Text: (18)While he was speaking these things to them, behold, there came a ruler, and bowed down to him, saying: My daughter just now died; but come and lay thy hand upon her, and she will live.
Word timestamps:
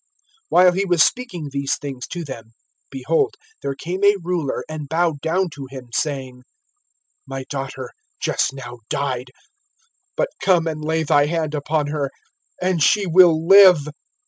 (18)While 0.51 0.73
he 0.75 0.83
was 0.83 1.03
speaking 1.03 1.49
these 1.51 1.77
things 1.77 2.07
to 2.07 2.23
them, 2.25 2.53
behold, 2.89 3.35
there 3.61 3.75
came 3.75 4.03
a 4.03 4.15
ruler, 4.23 4.65
and 4.67 4.89
bowed 4.89 5.21
down 5.21 5.47
to 5.51 5.67
him, 5.69 5.89
saying: 5.93 6.41
My 7.27 7.43
daughter 7.51 7.91
just 8.19 8.51
now 8.51 8.79
died; 8.89 9.29
but 10.17 10.29
come 10.41 10.65
and 10.65 10.83
lay 10.83 11.03
thy 11.03 11.27
hand 11.27 11.53
upon 11.53 11.85
her, 11.89 12.09
and 12.59 12.81
she 12.81 13.05
will 13.05 13.45
live. 13.45 13.89